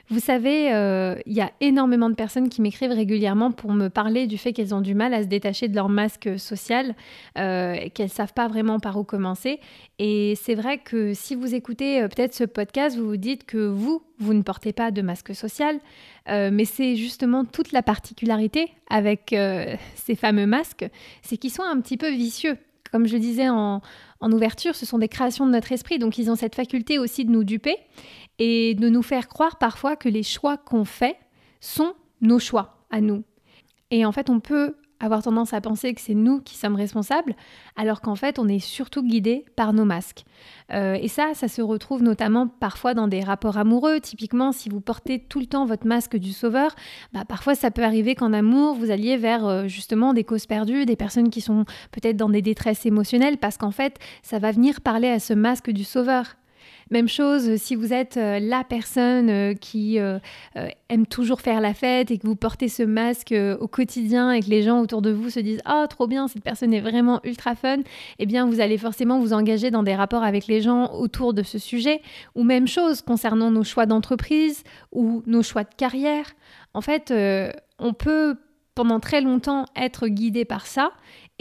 Vous 0.09 0.19
savez, 0.19 0.71
euh, 0.71 1.15
il 1.25 1.33
y 1.33 1.41
a 1.41 1.51
énormément 1.61 2.11
de 2.11 2.15
personnes 2.15 2.49
qui 2.49 2.61
m'écrivent 2.61 2.91
régulièrement 2.91 3.51
pour 3.51 3.73
me 3.73 3.87
parler 3.87 4.27
du 4.27 4.37
fait 4.37 4.53
qu'elles 4.53 4.75
ont 4.75 4.81
du 4.81 4.93
mal 4.93 5.15
à 5.15 5.23
se 5.23 5.27
détacher 5.27 5.67
de 5.67 5.75
leur 5.75 5.89
masque 5.89 6.37
social, 6.37 6.93
euh, 7.39 7.75
qu'elles 7.93 8.05
ne 8.05 8.11
savent 8.11 8.33
pas 8.33 8.47
vraiment 8.47 8.79
par 8.79 8.97
où 8.97 9.03
commencer. 9.03 9.59
Et 9.97 10.35
c'est 10.39 10.53
vrai 10.53 10.77
que 10.77 11.15
si 11.15 11.33
vous 11.33 11.55
écoutez 11.55 12.03
euh, 12.03 12.07
peut-être 12.07 12.35
ce 12.35 12.43
podcast, 12.43 12.95
vous 12.97 13.07
vous 13.07 13.17
dites 13.17 13.45
que 13.45 13.57
vous, 13.57 14.03
vous 14.19 14.35
ne 14.35 14.43
portez 14.43 14.73
pas 14.73 14.91
de 14.91 15.01
masque 15.01 15.33
social, 15.33 15.79
mais 16.27 16.65
c'est 16.65 16.95
justement 16.95 17.45
toute 17.45 17.71
la 17.71 17.83
particularité 17.83 18.71
avec 18.89 19.35
ces 19.95 20.15
fameux 20.15 20.47
masques, 20.47 20.87
c'est 21.21 21.37
qu'ils 21.37 21.51
sont 21.51 21.63
un 21.63 21.79
petit 21.81 21.97
peu 21.97 22.09
vicieux. 22.09 22.57
Comme 22.95 23.07
je 23.07 23.17
disais 23.17 23.49
en, 23.49 23.81
en 24.21 24.31
ouverture, 24.31 24.73
ce 24.73 24.85
sont 24.85 24.99
des 24.99 25.09
créations 25.09 25.45
de 25.45 25.51
notre 25.51 25.73
esprit, 25.73 25.99
donc 25.99 26.17
ils 26.17 26.31
ont 26.31 26.37
cette 26.37 26.55
faculté 26.55 26.97
aussi 26.97 27.25
de 27.25 27.29
nous 27.29 27.43
duper 27.43 27.75
et 28.39 28.73
de 28.73 28.87
nous 28.87 29.01
faire 29.01 29.27
croire 29.27 29.57
parfois 29.57 29.97
que 29.97 30.07
les 30.07 30.23
choix 30.23 30.55
qu'on 30.55 30.85
fait 30.85 31.17
sont 31.59 31.93
nos 32.21 32.39
choix 32.39 32.85
à 32.91 33.01
nous. 33.01 33.25
Et 33.91 34.05
en 34.05 34.13
fait, 34.13 34.29
on 34.29 34.39
peut 34.39 34.77
avoir 34.99 35.21
tendance 35.23 35.53
à 35.53 35.61
penser 35.61 35.93
que 35.93 36.01
c'est 36.01 36.13
nous 36.13 36.41
qui 36.41 36.55
sommes 36.55 36.75
responsables, 36.75 37.35
alors 37.75 38.01
qu'en 38.01 38.15
fait, 38.15 38.39
on 38.39 38.47
est 38.47 38.59
surtout 38.59 39.03
guidé 39.03 39.45
par 39.55 39.73
nos 39.73 39.85
masques. 39.85 40.23
Euh, 40.71 40.95
et 40.95 41.07
ça, 41.07 41.33
ça 41.33 41.47
se 41.47 41.61
retrouve 41.61 42.01
notamment 42.01 42.47
parfois 42.47 42.93
dans 42.93 43.07
des 43.07 43.21
rapports 43.21 43.57
amoureux. 43.57 43.99
Typiquement, 43.99 44.51
si 44.51 44.69
vous 44.69 44.81
portez 44.81 45.19
tout 45.19 45.39
le 45.39 45.45
temps 45.45 45.65
votre 45.65 45.85
masque 45.85 46.15
du 46.17 46.31
sauveur, 46.31 46.75
bah, 47.13 47.25
parfois 47.27 47.55
ça 47.55 47.71
peut 47.71 47.83
arriver 47.83 48.15
qu'en 48.15 48.33
amour, 48.33 48.75
vous 48.75 48.91
alliez 48.91 49.17
vers 49.17 49.45
euh, 49.45 49.67
justement 49.67 50.13
des 50.13 50.23
causes 50.23 50.45
perdues, 50.45 50.85
des 50.85 50.95
personnes 50.95 51.29
qui 51.29 51.41
sont 51.41 51.65
peut-être 51.91 52.17
dans 52.17 52.29
des 52.29 52.41
détresses 52.41 52.85
émotionnelles, 52.85 53.37
parce 53.37 53.57
qu'en 53.57 53.71
fait, 53.71 53.99
ça 54.23 54.39
va 54.39 54.51
venir 54.51 54.81
parler 54.81 55.09
à 55.09 55.19
ce 55.19 55.33
masque 55.33 55.71
du 55.71 55.83
sauveur. 55.83 56.35
Même 56.91 57.07
chose 57.07 57.55
si 57.55 57.75
vous 57.75 57.93
êtes 57.93 58.17
euh, 58.17 58.39
la 58.39 58.63
personne 58.63 59.29
euh, 59.29 59.53
qui 59.55 59.97
euh, 59.99 60.19
aime 60.89 61.07
toujours 61.07 61.41
faire 61.41 61.59
la 61.59 61.73
fête 61.73 62.11
et 62.11 62.19
que 62.19 62.27
vous 62.27 62.35
portez 62.35 62.69
ce 62.69 62.83
masque 62.83 63.33
au 63.59 63.67
quotidien 63.67 64.31
et 64.31 64.41
que 64.41 64.49
les 64.49 64.61
gens 64.61 64.81
autour 64.81 65.01
de 65.01 65.11
vous 65.11 65.31
se 65.31 65.39
disent 65.39 65.61
"Oh, 65.67 65.85
trop 65.89 66.05
bien, 66.05 66.27
cette 66.27 66.43
personne 66.43 66.73
est 66.73 66.81
vraiment 66.81 67.21
ultra 67.23 67.55
fun." 67.55 67.77
Eh 68.19 68.27
bien, 68.27 68.45
vous 68.45 68.59
allez 68.59 68.77
forcément 68.77 69.19
vous 69.19 69.33
engager 69.33 69.71
dans 69.71 69.81
des 69.81 69.95
rapports 69.95 70.23
avec 70.23 70.45
les 70.45 70.61
gens 70.61 70.93
autour 70.93 71.33
de 71.33 71.41
ce 71.41 71.57
sujet 71.57 72.01
ou 72.35 72.43
même 72.43 72.67
chose 72.67 73.01
concernant 73.01 73.49
nos 73.49 73.63
choix 73.63 73.87
d'entreprise 73.87 74.63
ou 74.91 75.23
nos 75.25 75.41
choix 75.41 75.63
de 75.63 75.73
carrière. 75.75 76.25
En 76.75 76.81
fait, 76.81 77.11
on 77.79 77.93
peut 77.93 78.35
pendant 78.75 78.99
très 78.99 79.21
longtemps 79.21 79.65
être 79.75 80.07
guidé 80.07 80.45
par 80.45 80.67
ça 80.67 80.91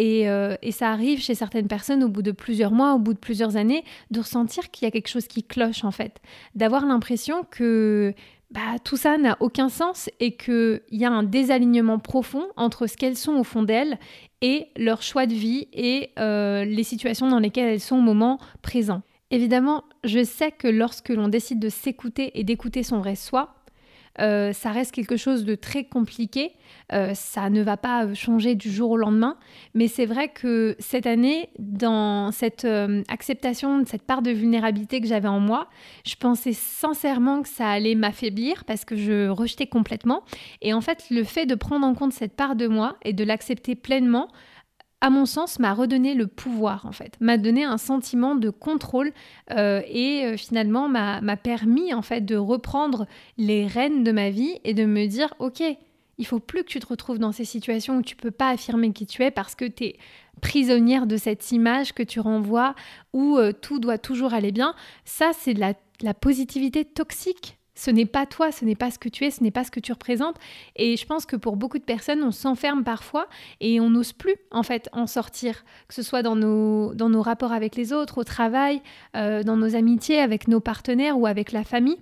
euh, 0.00 0.56
et, 0.62 0.72
ça 0.72 0.90
arrive 0.90 1.20
chez 1.20 1.34
certaines 1.34 1.68
personnes 1.68 2.02
au 2.02 2.08
bout 2.08 2.22
de 2.22 2.32
plusieurs 2.32 2.72
mois, 2.72 2.94
au 2.94 2.98
bout 2.98 3.14
de 3.14 3.18
plusieurs 3.18 3.56
années, 3.56 3.84
de 4.10 4.20
ressentir 4.20 4.70
qu'il 4.70 4.86
y 4.86 4.88
a 4.88 4.90
quelque 4.90 5.08
chose 5.08 5.26
qui 5.26 5.44
cloche 5.44 5.84
en 5.84 5.92
fait, 5.92 6.20
d'avoir 6.54 6.84
l'impression 6.84 7.44
que 7.48 8.12
bah, 8.50 8.78
tout 8.82 8.96
ça 8.96 9.18
n'a 9.18 9.36
aucun 9.40 9.68
sens 9.68 10.10
et 10.20 10.36
qu'il 10.36 10.82
y 10.90 11.04
a 11.04 11.10
un 11.10 11.22
désalignement 11.22 11.98
profond 11.98 12.46
entre 12.56 12.86
ce 12.86 12.96
qu'elles 12.96 13.16
sont 13.16 13.34
au 13.34 13.44
fond 13.44 13.62
d'elles 13.62 13.98
et 14.42 14.68
leur 14.76 15.02
choix 15.02 15.26
de 15.26 15.34
vie 15.34 15.68
et 15.72 16.10
euh, 16.18 16.64
les 16.64 16.84
situations 16.84 17.28
dans 17.28 17.38
lesquelles 17.38 17.68
elles 17.68 17.80
sont 17.80 17.96
au 17.96 18.02
moment 18.02 18.38
présent. 18.62 19.02
Évidemment, 19.30 19.84
je 20.04 20.22
sais 20.22 20.52
que 20.52 20.68
lorsque 20.68 21.08
l'on 21.08 21.28
décide 21.28 21.58
de 21.58 21.68
s'écouter 21.68 22.38
et 22.38 22.44
d'écouter 22.44 22.82
son 22.82 22.98
vrai 22.98 23.16
soi, 23.16 23.54
euh, 24.20 24.52
ça 24.52 24.70
reste 24.70 24.92
quelque 24.92 25.16
chose 25.16 25.44
de 25.44 25.54
très 25.54 25.84
compliqué. 25.84 26.52
Euh, 26.92 27.14
ça 27.14 27.50
ne 27.50 27.62
va 27.62 27.76
pas 27.76 28.12
changer 28.14 28.54
du 28.54 28.70
jour 28.70 28.92
au 28.92 28.96
lendemain. 28.96 29.36
Mais 29.74 29.88
c'est 29.88 30.06
vrai 30.06 30.28
que 30.28 30.76
cette 30.78 31.06
année, 31.06 31.48
dans 31.58 32.30
cette 32.30 32.64
euh, 32.64 33.02
acceptation 33.08 33.80
de 33.80 33.88
cette 33.88 34.02
part 34.02 34.22
de 34.22 34.30
vulnérabilité 34.30 35.00
que 35.00 35.06
j'avais 35.06 35.28
en 35.28 35.40
moi, 35.40 35.68
je 36.04 36.14
pensais 36.16 36.52
sincèrement 36.52 37.42
que 37.42 37.48
ça 37.48 37.68
allait 37.68 37.94
m'affaiblir 37.94 38.64
parce 38.64 38.84
que 38.84 38.96
je 38.96 39.28
rejetais 39.28 39.66
complètement. 39.66 40.22
Et 40.62 40.72
en 40.72 40.80
fait, 40.80 41.06
le 41.10 41.24
fait 41.24 41.46
de 41.46 41.54
prendre 41.54 41.86
en 41.86 41.94
compte 41.94 42.12
cette 42.12 42.34
part 42.34 42.56
de 42.56 42.66
moi 42.66 42.96
et 43.02 43.12
de 43.12 43.24
l'accepter 43.24 43.74
pleinement, 43.74 44.28
à 45.04 45.10
mon 45.10 45.26
sens, 45.26 45.58
m'a 45.58 45.74
redonné 45.74 46.14
le 46.14 46.26
pouvoir, 46.26 46.86
en 46.86 46.92
fait, 46.92 47.18
m'a 47.20 47.36
donné 47.36 47.62
un 47.62 47.76
sentiment 47.76 48.36
de 48.36 48.48
contrôle 48.48 49.12
euh, 49.50 49.82
et 49.86 50.24
euh, 50.24 50.38
finalement 50.38 50.88
m'a 50.88 51.36
permis, 51.36 51.92
en 51.92 52.00
fait, 52.00 52.22
de 52.22 52.36
reprendre 52.36 53.06
les 53.36 53.66
rênes 53.66 54.02
de 54.02 54.12
ma 54.12 54.30
vie 54.30 54.58
et 54.64 54.72
de 54.72 54.86
me 54.86 55.04
dire, 55.04 55.34
ok, 55.40 55.62
il 56.16 56.26
faut 56.26 56.40
plus 56.40 56.62
que 56.64 56.68
tu 56.68 56.80
te 56.80 56.86
retrouves 56.86 57.18
dans 57.18 57.32
ces 57.32 57.44
situations 57.44 57.98
où 57.98 58.02
tu 58.02 58.16
peux 58.16 58.30
pas 58.30 58.48
affirmer 58.48 58.94
qui 58.94 59.04
tu 59.04 59.22
es 59.22 59.30
parce 59.30 59.54
que 59.54 59.66
tu 59.66 59.84
es 59.84 59.96
prisonnière 60.40 61.06
de 61.06 61.18
cette 61.18 61.52
image 61.52 61.92
que 61.92 62.02
tu 62.02 62.18
renvoies 62.18 62.74
où 63.12 63.36
euh, 63.36 63.52
tout 63.52 63.80
doit 63.80 63.98
toujours 63.98 64.32
aller 64.32 64.52
bien. 64.52 64.74
Ça, 65.04 65.32
c'est 65.38 65.52
de 65.52 65.60
la 65.60 66.14
positivité 66.14 66.86
toxique 66.86 67.58
ce 67.74 67.90
n'est 67.90 68.06
pas 68.06 68.26
toi, 68.26 68.52
ce 68.52 68.64
n'est 68.64 68.76
pas 68.76 68.90
ce 68.90 68.98
que 68.98 69.08
tu 69.08 69.24
es, 69.24 69.30
ce 69.30 69.42
n'est 69.42 69.50
pas 69.50 69.64
ce 69.64 69.70
que 69.70 69.80
tu 69.80 69.92
représentes. 69.92 70.36
Et 70.76 70.96
je 70.96 71.06
pense 71.06 71.26
que 71.26 71.36
pour 71.36 71.56
beaucoup 71.56 71.78
de 71.78 71.84
personnes, 71.84 72.22
on 72.22 72.30
s'enferme 72.30 72.84
parfois 72.84 73.28
et 73.60 73.80
on 73.80 73.90
n'ose 73.90 74.12
plus 74.12 74.36
en 74.50 74.62
fait 74.62 74.88
en 74.92 75.06
sortir, 75.06 75.64
que 75.88 75.94
ce 75.94 76.02
soit 76.02 76.22
dans 76.22 76.36
nos, 76.36 76.94
dans 76.94 77.08
nos 77.08 77.22
rapports 77.22 77.52
avec 77.52 77.76
les 77.76 77.92
autres, 77.92 78.18
au 78.18 78.24
travail, 78.24 78.80
euh, 79.16 79.42
dans 79.42 79.56
nos 79.56 79.74
amitiés 79.74 80.20
avec 80.20 80.48
nos 80.48 80.60
partenaires 80.60 81.18
ou 81.18 81.26
avec 81.26 81.52
la 81.52 81.64
famille. 81.64 81.98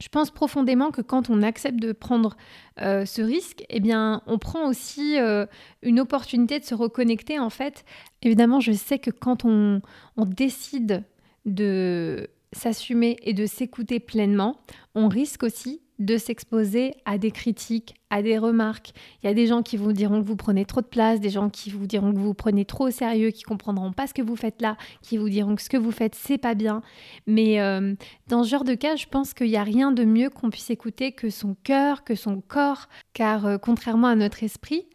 Je 0.00 0.08
pense 0.08 0.30
profondément 0.30 0.90
que 0.90 1.02
quand 1.02 1.28
on 1.28 1.42
accepte 1.42 1.78
de 1.78 1.92
prendre 1.92 2.36
euh, 2.80 3.04
ce 3.04 3.20
risque, 3.20 3.64
eh 3.68 3.80
bien, 3.80 4.22
on 4.26 4.38
prend 4.38 4.66
aussi 4.66 5.18
euh, 5.18 5.44
une 5.82 6.00
opportunité 6.00 6.58
de 6.58 6.64
se 6.64 6.74
reconnecter 6.74 7.38
en 7.38 7.50
fait. 7.50 7.84
Évidemment, 8.22 8.60
je 8.60 8.72
sais 8.72 8.98
que 8.98 9.10
quand 9.10 9.44
on, 9.44 9.82
on 10.16 10.24
décide 10.24 11.04
de 11.44 12.30
s'assumer 12.52 13.16
et 13.22 13.32
de 13.32 13.46
s'écouter 13.46 14.00
pleinement, 14.00 14.56
on 14.94 15.08
risque 15.08 15.42
aussi 15.42 15.80
de 16.00 16.16
s'exposer 16.16 16.94
à 17.04 17.18
des 17.18 17.30
critiques, 17.30 17.94
à 18.08 18.22
des 18.22 18.38
remarques. 18.38 18.92
Il 19.22 19.26
y 19.26 19.28
a 19.28 19.34
des 19.34 19.46
gens 19.46 19.62
qui 19.62 19.76
vous 19.76 19.92
diront 19.92 20.22
que 20.22 20.26
vous 20.26 20.34
prenez 20.34 20.64
trop 20.64 20.80
de 20.80 20.86
place, 20.86 21.20
des 21.20 21.28
gens 21.28 21.50
qui 21.50 21.68
vous 21.68 21.86
diront 21.86 22.12
que 22.12 22.18
vous, 22.18 22.32
prenez 22.32 22.64
trop 22.64 22.88
au 22.88 22.90
sérieux, 22.90 23.30
qui 23.30 23.42
comprendront 23.42 23.92
pas 23.92 24.06
ce 24.06 24.14
que 24.14 24.22
vous 24.22 24.34
faites 24.34 24.62
là, 24.62 24.78
qui 25.02 25.18
vous 25.18 25.28
diront 25.28 25.54
que 25.54 25.62
ce 25.62 25.68
que 25.68 25.76
vous 25.76 25.92
faites 25.92 26.14
c'est 26.14 26.38
pas 26.38 26.54
bien. 26.54 26.80
Mais 27.26 27.60
euh, 27.60 27.94
dans 28.28 28.42
ce 28.42 28.48
genre 28.48 28.64
de 28.64 28.74
cas, 28.74 28.96
je 28.96 29.06
pense 29.06 29.34
qu'il 29.34 29.48
n'y 29.48 29.58
a 29.58 29.62
rien 29.62 29.92
de 29.92 30.04
mieux 30.04 30.30
qu'on 30.30 30.48
puisse 30.48 30.70
écouter 30.70 31.12
que 31.12 31.28
son 31.28 31.54
cœur, 31.62 32.02
que 32.02 32.14
son 32.14 32.40
corps, 32.40 32.88
car 33.12 33.44
euh, 33.44 33.58
contrairement 33.58 34.08
à 34.08 34.14
notre 34.16 34.42
esprit, 34.42 34.86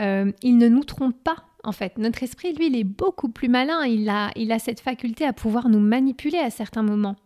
euh, 0.00 0.32
il 0.42 0.58
ne 0.58 0.68
nous 0.68 0.84
trompe 0.84 1.16
pas 1.22 1.44
en 1.64 1.72
fait. 1.72 1.98
Notre 1.98 2.22
esprit, 2.22 2.52
lui, 2.54 2.68
il 2.68 2.76
est 2.76 2.84
beaucoup 2.84 3.28
plus 3.28 3.48
malin. 3.48 3.84
Il 3.84 4.08
a, 4.08 4.30
il 4.36 4.52
a 4.52 4.58
cette 4.58 4.80
faculté 4.80 5.24
à 5.24 5.32
pouvoir 5.32 5.68
nous 5.68 5.80
manipuler 5.80 6.38
à 6.38 6.50
certains 6.50 6.82
moments. 6.82 7.16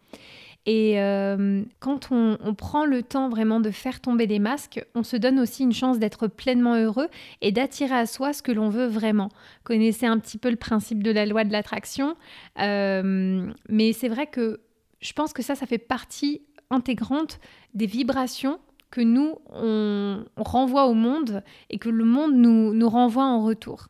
Et 0.65 1.01
euh, 1.01 1.65
quand 1.81 2.13
on, 2.13 2.55
prend 2.55 2.85
le 2.85 3.03
temps 3.03 3.29
vraiment 3.29 3.59
de 3.59 3.71
faire 3.71 4.01
tomber 4.01 4.29
des 4.29 4.39
masques, 4.39 4.85
on 4.95 5.03
se 5.03 5.17
donne 5.17 5.41
aussi 5.41 5.65
une 5.65 5.73
chance 5.73 5.99
d'être 5.99 6.29
pleinement 6.29 6.77
heureux 6.77 7.09
et 7.41 7.51
d'attirer 7.51 7.97
à 7.97 8.07
soi 8.07 8.33
ce 8.33 8.43
que 8.43 8.53
l'on 8.53 8.69
veut 8.69 8.87
vraiment. 8.87 9.29
Connaissez 9.65 10.07
un 10.07 10.19
petit 10.21 10.39
peu 10.39 10.51
le 10.51 10.57
principe 10.57 11.03
de 11.03 11.11
la 11.11 11.27
loi 11.27 11.43
de 11.43 11.51
l'attraction, 11.51 12.15
euh, 12.61 13.53
mais 13.69 13.93
c'est 13.93 14.09
vrai 14.09 14.29
que 14.29 14.61
je 15.01 15.13
pense 15.15 15.33
que 15.33 15.43
ça, 15.43 15.57
ça 15.57 15.67
fait 15.67 15.79
partie 15.79 16.43
intégrante 16.71 17.41
des 17.75 17.87
vibrations 17.87 18.61
que 18.93 19.01
nous, 19.01 19.39
on, 19.51 20.25
renvoie 20.37 20.87
au 20.87 20.95
monde 20.95 21.43
et 21.71 21.79
que 21.79 21.89
le 21.89 22.05
monde 22.05 22.35
nous, 22.35 22.73
nous 22.73 22.89
renvoie 22.89 23.25
en 23.25 23.43
retour. 23.43 23.89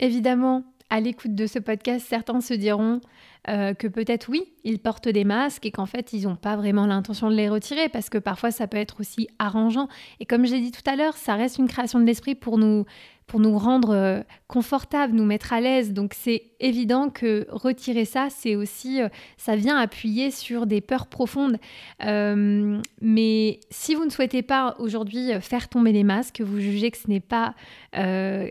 Évidemment, 0.00 0.64
à 0.90 1.00
l'écoute 1.00 1.34
de 1.34 1.46
ce 1.46 1.58
podcast, 1.58 2.04
certains 2.08 2.40
se 2.40 2.52
diront 2.52 3.00
euh, 3.48 3.74
que 3.74 3.86
peut-être 3.86 4.28
oui, 4.28 4.52
ils 4.64 4.80
portent 4.80 5.08
des 5.08 5.24
masques 5.24 5.64
et 5.64 5.70
qu'en 5.70 5.86
fait, 5.86 6.12
ils 6.12 6.24
n'ont 6.24 6.36
pas 6.36 6.56
vraiment 6.56 6.86
l'intention 6.86 7.30
de 7.30 7.34
les 7.34 7.48
retirer 7.48 7.88
parce 7.88 8.10
que 8.10 8.18
parfois, 8.18 8.50
ça 8.50 8.66
peut 8.66 8.76
être 8.76 9.00
aussi 9.00 9.28
arrangeant. 9.38 9.88
Et 10.18 10.26
comme 10.26 10.46
je 10.46 10.52
l'ai 10.52 10.60
dit 10.60 10.72
tout 10.72 10.88
à 10.90 10.96
l'heure, 10.96 11.16
ça 11.16 11.36
reste 11.36 11.58
une 11.58 11.68
création 11.68 12.00
de 12.00 12.04
l'esprit 12.04 12.34
pour 12.34 12.58
nous 12.58 12.84
pour 13.30 13.38
nous 13.38 13.56
rendre 13.56 13.94
euh, 13.94 14.22
confortables, 14.48 15.14
nous 15.14 15.24
mettre 15.24 15.52
à 15.52 15.60
l'aise. 15.60 15.92
Donc 15.92 16.14
c'est 16.14 16.46
évident 16.58 17.10
que 17.10 17.46
retirer 17.48 18.04
ça, 18.04 18.26
c'est 18.28 18.56
aussi, 18.56 19.00
euh, 19.00 19.08
ça 19.36 19.54
vient 19.54 19.76
appuyer 19.76 20.32
sur 20.32 20.66
des 20.66 20.80
peurs 20.80 21.06
profondes. 21.06 21.56
Euh, 22.04 22.80
mais 23.00 23.60
si 23.70 23.94
vous 23.94 24.04
ne 24.04 24.10
souhaitez 24.10 24.42
pas 24.42 24.74
aujourd'hui 24.80 25.30
faire 25.40 25.68
tomber 25.68 25.92
les 25.92 26.02
masques, 26.02 26.40
vous 26.40 26.58
jugez 26.58 26.90
que 26.90 26.98
ce 26.98 27.06
n'est 27.06 27.20
pas 27.20 27.54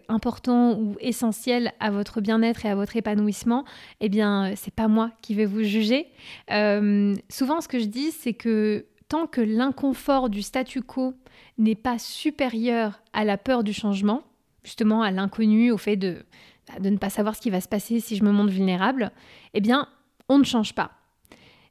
important 0.08 0.78
ou 0.80 0.96
essentiel 1.00 1.74
à 1.82 1.92
votre 1.92 2.22
bien-être 2.22 2.66
et 2.66 2.70
à 2.70 2.76
votre 2.76 2.96
épanouissement, 2.96 3.66
eh 4.00 4.08
bien 4.08 4.54
c'est 4.56 4.74
pas 4.74 4.88
moi 4.88 5.12
qui 5.22 5.34
vais 5.36 5.46
vous 5.46 5.64
juger. 5.64 6.08
souvent, 6.48 7.60
ce 7.60 7.68
que 7.68 7.80
je 7.80 7.86
dis, 7.86 8.12
c'est 8.12 8.34
que 8.34 8.86
tant 9.10 9.28
que 9.28 9.42
l'inconfort 9.42 10.30
du 10.30 10.42
statu 10.42 10.82
quo 10.82 11.14
n'est 11.58 11.76
pas 11.76 12.00
supérieur 12.00 13.02
à 13.12 13.26
la 13.26 13.38
peur 13.38 13.64
du 13.64 13.74
changement, 13.74 14.24
justement 14.70 15.02
à 15.02 15.10
l'inconnu, 15.10 15.72
au 15.72 15.78
fait 15.78 15.96
de, 15.96 16.24
bah, 16.68 16.80
de 16.80 16.90
ne 16.92 16.98
pas 16.98 17.10
savoir 17.10 17.36
ce 17.36 17.42
qui 17.42 17.50
va 17.50 17.60
se 17.60 17.68
passer 17.68 18.00
si 18.00 18.16
je 18.16 18.24
me 18.24 18.32
montre 18.32 18.52
vulnérable, 18.52 19.12
eh 19.56 19.62
bien, 19.62 19.88
on 20.30 20.38
ne 20.38 20.44
change 20.44 20.76
pas. 20.76 20.92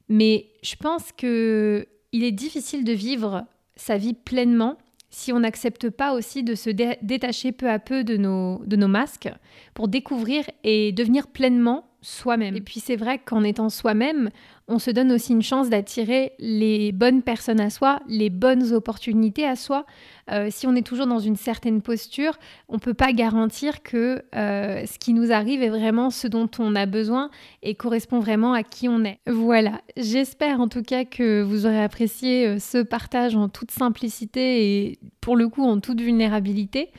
Mais 0.09 0.47
je 0.63 0.75
pense 0.75 1.13
que 1.13 1.87
il 2.11 2.25
est 2.25 2.33
difficile 2.33 2.85
de 2.85 2.93
vivre 2.93 3.45
sa 3.77 3.99
vie 3.99 4.15
pleinement 4.15 4.79
si 5.11 5.33
on 5.33 5.41
n'accepte 5.41 5.91
pas 5.91 6.13
aussi 6.15 6.43
de 6.43 6.55
se 6.55 6.71
détacher 6.71 7.53
peu 7.53 7.71
à 7.71 7.79
peu 7.79 8.03
de 8.03 8.17
nos, 8.17 8.63
de 8.67 8.77
nos 8.77 8.89
masques 8.89 9.31
pour 9.75 9.89
découvrir 9.89 10.45
et 10.65 10.93
devenir 10.93 11.29
pleinement 11.29 11.88
soi-même. 12.01 12.57
Et 12.57 12.61
puis 12.61 12.81
c'est 12.81 12.97
vrai 12.97 13.19
qu'en 13.19 13.43
étant 13.43 13.69
soi-même, 13.69 14.31
on 14.69 14.79
se 14.79 14.91
donne 14.91 15.11
aussi 15.13 15.33
une 15.33 15.43
chance 15.43 15.71
d'attirer 15.71 16.33
les 16.39 16.93
bonnes 16.93 17.23
personnes 17.23 17.61
à 17.61 17.71
soi, 17.71 18.01
les 18.07 18.29
bonnes 18.29 18.75
opportunités 18.75 19.47
à 19.47 19.57
soi. 19.57 19.87
Euh, 20.31 20.49
si 20.51 20.67
on 20.67 20.75
est 20.75 20.87
toujours 20.87 21.07
dans 21.07 21.19
une 21.19 21.37
certaine 21.37 21.81
posture, 21.81 22.39
on 22.69 22.75
ne 22.75 22.79
peut 22.79 22.93
pas 22.93 23.13
garantir 23.13 23.83
que 23.83 24.23
euh, 24.35 24.85
ce 24.85 24.99
qui 24.99 25.15
nous 25.15 25.33
arrive 25.33 25.63
est 25.63 25.71
vraiment 25.71 26.11
ce 26.11 26.29
dont 26.29 26.51
on 26.59 26.77
a 26.77 26.85
besoin 26.85 27.31
et 27.63 27.75
correspond 27.75 28.21
vraiment 28.21 28.53
à 28.53 28.63
qui 28.63 28.91
on 28.91 29.05
est. 29.05 29.21
Voilà, 29.27 29.81
j'espère 29.97 30.61
en 30.61 30.69
tout 30.69 30.83
cas 30.83 31.05
que 31.07 31.41
vous 31.41 31.65
aurez 31.65 31.83
apprécié 31.83 32.47
euh, 32.47 32.59
ce 32.59 32.83
partage 32.83 33.37
en 33.37 33.49
toute 33.49 33.71
simplicité 33.71 34.91
et 34.91 34.99
pour 35.23 35.35
le 35.35 35.49
coup 35.49 35.65
en 35.65 35.81
toute 35.81 36.01
vulnérabilité. 36.01 36.91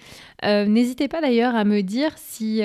N'hésitez 0.41 1.09
pas 1.09 1.19
d'ailleurs 1.19 1.53
à 1.53 1.65
me 1.65 1.81
dire 1.81 2.13
si 2.15 2.61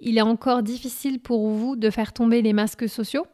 il 0.00 0.18
est 0.18 0.22
encore 0.22 0.62
difficile 0.62 1.20
pour 1.20 1.48
vous 1.48 1.76
de 1.76 1.90
faire 1.90 2.12
tomber 2.12 2.42
les 2.42 2.52
masques 2.52 2.88
sociaux. 2.88 3.26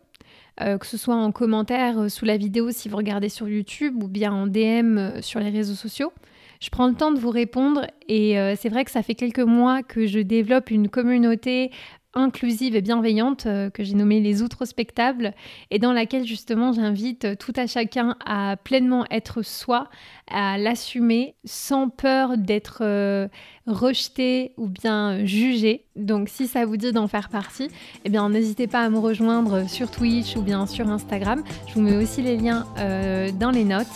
Euh, 0.61 0.77
que 0.77 0.87
ce 0.87 0.99
soit 0.99 1.15
en 1.15 1.33
commentaire 1.33 1.99
euh, 1.99 2.09
sous 2.11 2.27
la 2.27 2.37
vidéo 2.37 2.71
si 2.71 2.91
vous 2.91 2.97
regardez 2.99 3.31
sur 3.31 3.49
YouTube 3.49 4.03
ou 4.03 4.09
bien 4.09 4.31
en 4.31 4.47
DM 4.47 4.99
euh, 4.99 5.23
sur 5.23 5.41
les 5.41 5.49
réseaux 5.49 5.75
sociaux. 5.75 6.13
Je 6.61 6.69
prends 6.69 6.87
le 6.87 6.95
temps 6.95 7.13
de 7.13 7.19
vous 7.19 7.31
répondre 7.31 7.87
et 8.07 8.35
c'est 8.59 8.69
vrai 8.69 8.85
que 8.85 8.91
ça 8.91 9.03
fait 9.03 9.15
quelques 9.15 9.39
mois 9.39 9.83
que 9.83 10.07
je 10.07 10.19
développe 10.19 10.71
une 10.71 10.91
communauté 10.91 11.71
inclusive 12.15 12.75
et 12.75 12.81
bienveillante 12.81 13.47
euh, 13.47 13.71
que 13.71 13.85
j'ai 13.85 13.95
nommée 13.95 14.21
les 14.21 14.43
outrospectables 14.43 15.33
et 15.71 15.79
dans 15.79 15.93
laquelle 15.93 16.27
justement 16.27 16.73
j'invite 16.73 17.39
tout 17.39 17.53
à 17.57 17.67
chacun 17.67 18.17
à 18.25 18.57
pleinement 18.57 19.05
être 19.11 19.43
soi, 19.43 19.89
à 20.29 20.59
l'assumer 20.59 21.37
sans 21.45 21.89
peur 21.89 22.37
d'être 22.37 22.79
euh, 22.83 23.29
rejeté 23.67 24.55
ou 24.57 24.67
bien 24.67 25.25
jugé. 25.25 25.85
Donc 25.95 26.29
si 26.29 26.49
ça 26.49 26.67
vous 26.67 26.77
dit 26.77 26.93
d'en 26.93 27.07
faire 27.07 27.29
partie, 27.29 27.69
eh 28.05 28.09
bien 28.09 28.29
n'hésitez 28.29 28.67
pas 28.67 28.81
à 28.81 28.91
me 28.91 28.99
rejoindre 28.99 29.69
sur 29.69 29.91
Twitch 29.91 30.37
ou 30.37 30.43
bien 30.43 30.67
sur 30.67 30.89
Instagram. 30.89 31.45
Je 31.69 31.75
vous 31.75 31.81
mets 31.81 31.97
aussi 31.97 32.23
les 32.23 32.37
liens 32.37 32.67
euh, 32.79 33.31
dans 33.39 33.51
les 33.51 33.65
notes. 33.65 33.87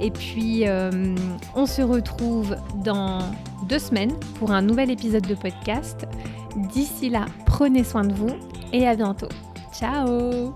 Et 0.00 0.10
puis 0.10 0.64
on 1.54 1.66
se 1.66 1.82
retrouve 1.82 2.56
dans 2.82 3.18
deux 3.68 3.78
semaines 3.78 4.14
pour 4.38 4.50
un 4.50 4.62
nouvel 4.62 4.90
épisode 4.90 5.26
de 5.26 5.34
podcast. 5.34 6.06
D'ici 6.56 7.10
là, 7.10 7.26
prenez 7.46 7.84
soin 7.84 8.04
de 8.04 8.12
vous 8.12 8.34
et 8.72 8.86
à 8.86 8.94
bientôt. 8.94 9.28
Ciao 9.72 10.52